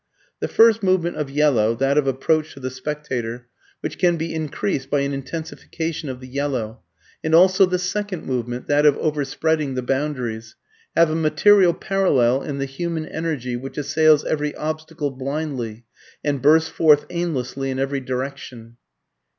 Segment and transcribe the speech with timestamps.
[0.39, 3.45] The first movement of yellow, that of approach to the spectator
[3.81, 6.81] (which can be increased by an intensification of the yellow),
[7.23, 10.55] and also the second movement, that of over spreading the boundaries,
[10.97, 15.85] have a material parallel in the human energy which assails every obstacle blindly,
[16.23, 18.77] and bursts forth aimlessly in every direction.